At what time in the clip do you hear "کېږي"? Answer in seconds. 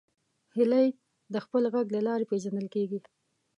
2.75-2.99